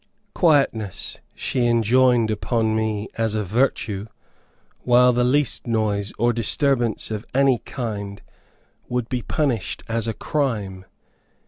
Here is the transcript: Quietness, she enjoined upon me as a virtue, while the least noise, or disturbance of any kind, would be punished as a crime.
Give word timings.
Quietness, 0.33 1.19
she 1.35 1.67
enjoined 1.67 2.31
upon 2.31 2.75
me 2.75 3.07
as 3.19 3.35
a 3.35 3.43
virtue, 3.43 4.07
while 4.79 5.13
the 5.13 5.23
least 5.23 5.67
noise, 5.67 6.11
or 6.17 6.33
disturbance 6.33 7.11
of 7.11 7.23
any 7.35 7.59
kind, 7.59 8.23
would 8.89 9.07
be 9.09 9.21
punished 9.21 9.83
as 9.87 10.07
a 10.07 10.13
crime. 10.15 10.85